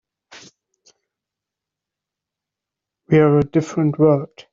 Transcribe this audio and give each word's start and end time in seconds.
We're 3.07 3.37
a 3.37 3.43
different 3.43 3.99
world. 3.99 4.47